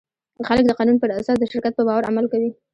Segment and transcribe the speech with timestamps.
[0.47, 2.49] خلک د قانون پر اساس د شرکت په باور عمل کوي.